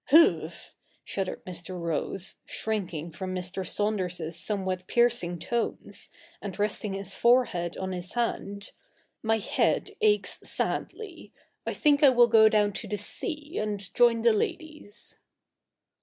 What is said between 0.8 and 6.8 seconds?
shuddered Mr. Rose, shrinking from Mr. Saunders's somewhat piercing tones, and